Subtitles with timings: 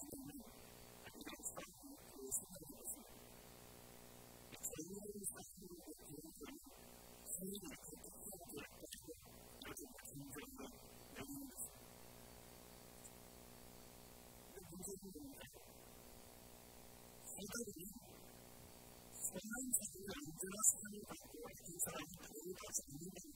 [19.95, 20.05] you.
[20.07, 23.36] can just do it by the way, inside the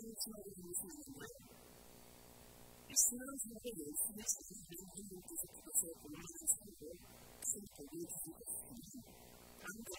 [0.00, 1.28] につながりますので、
[2.88, 6.88] イスラムの上でイスラムの上に気づくとそうこの話をすると、
[7.44, 9.04] 生徒に気づくときに、
[9.60, 9.92] 案外、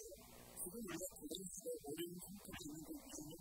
[0.58, 3.41] すごい長く練習を俺にとってもら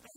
[0.04, 0.09] you.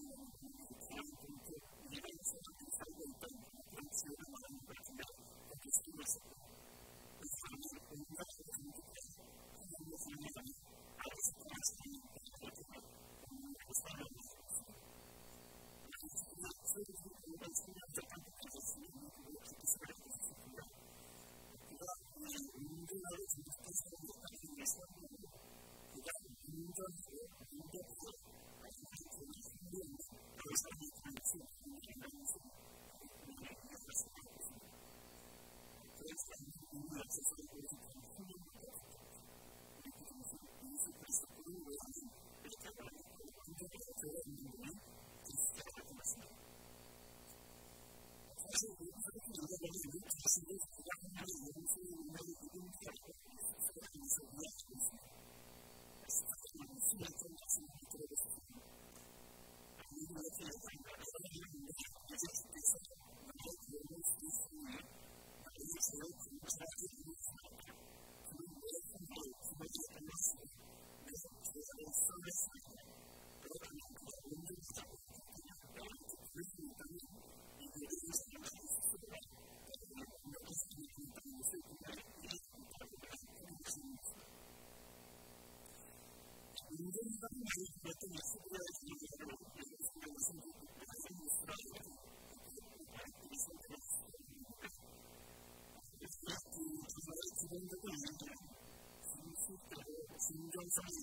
[100.75, 101.02] Jesus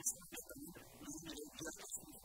[0.00, 2.15] es un pensamiento, no es una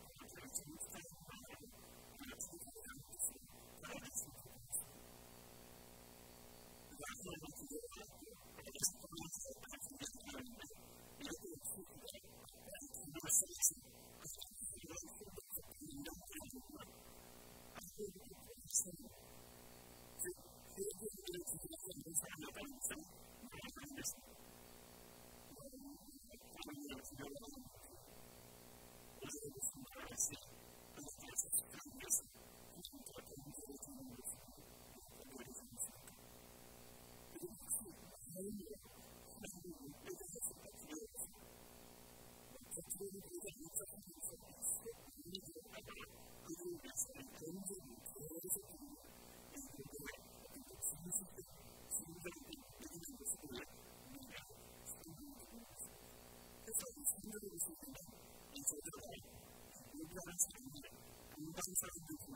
[61.61, 62.30] doesn't sound good.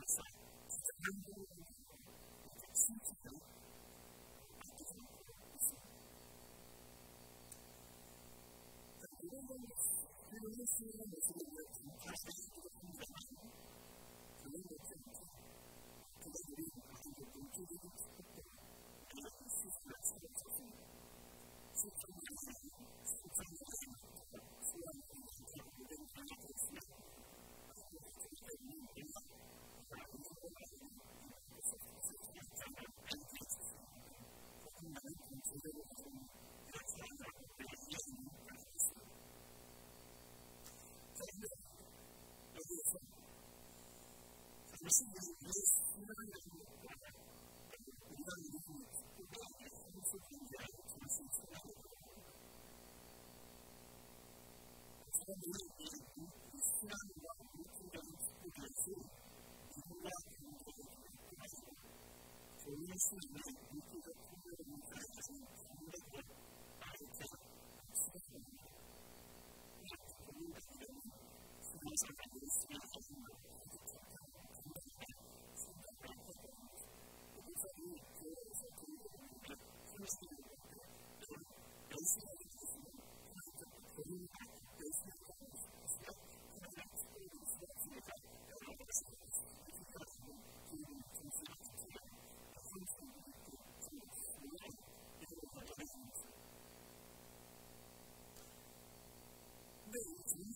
[55.46, 55.95] little bit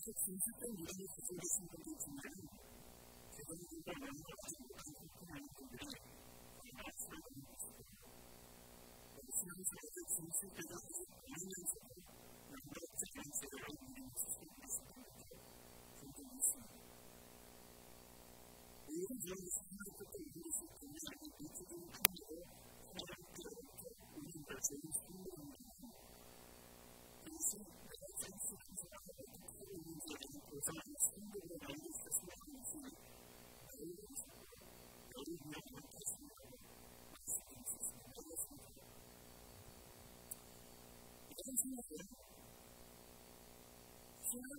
[0.00, 1.60] 个是在人的这个这
[4.88, 7.80] 个突然的变化，它是很有意思的。
[9.12, 11.79] 我相信这个情绪跟它人的这个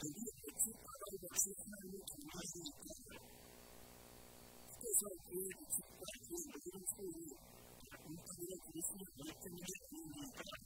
[0.00, 3.20] e Dio che ci parla di sicuramente mai di Dio.
[4.80, 7.36] Questo è il Dio che ci parla di Dio in cui Dio
[8.00, 10.56] non parla di Dio, ma è come Dio che non parla.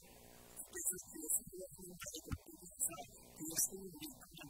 [0.70, 2.92] Questo è il Dio che ci parla di Dio, che è il Dio che ci
[2.94, 4.43] parla di Dio,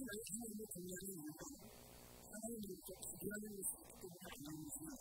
[0.00, 4.96] ないは分の取り上げる中で、あらゆると取り上げることがありますが、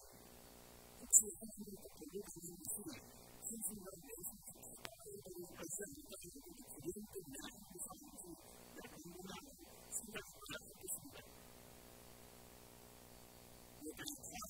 [0.99, 9.55] 一応始めることをよく言いますが、先生が言うと、あらゆると取り上げることを自分でないとされて、やってもらう、
[9.89, 11.31] そんなことがあってしまう。
[13.89, 14.49] 私は、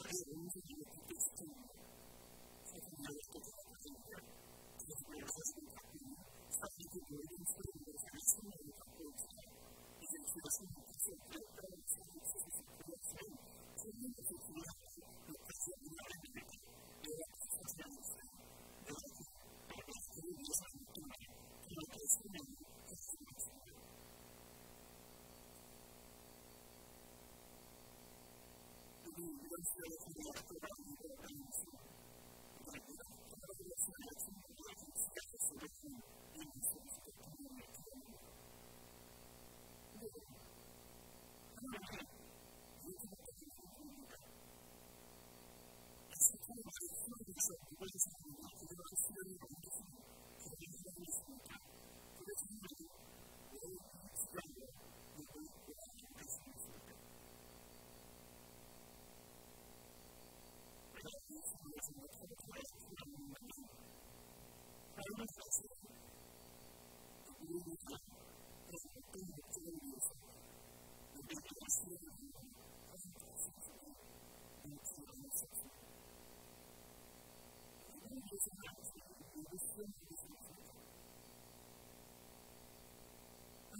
[0.00, 0.48] extrem,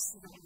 [0.00, 0.39] person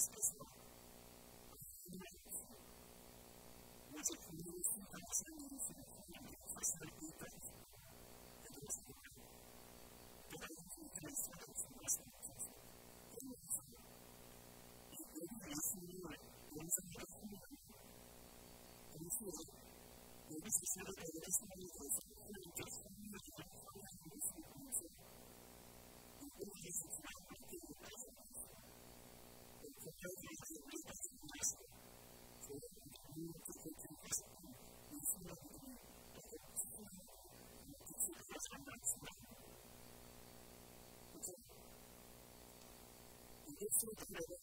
[0.00, 0.50] Jesús Cristo.
[43.60, 44.36] different people.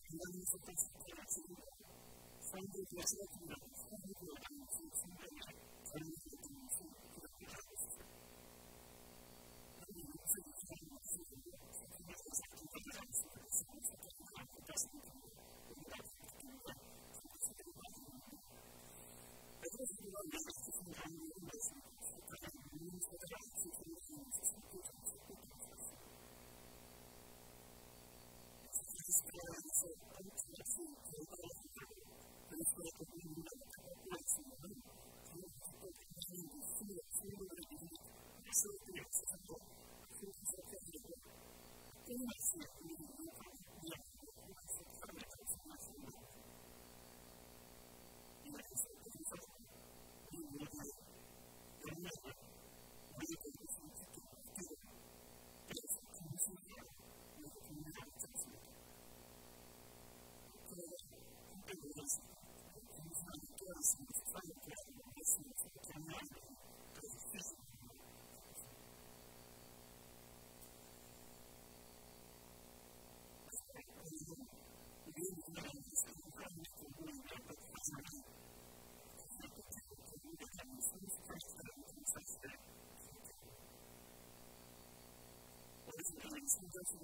[29.18, 29.57] Spirit.
[86.48, 87.04] just the way